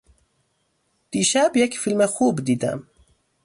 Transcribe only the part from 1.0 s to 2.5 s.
دیشب یک فیلم خوب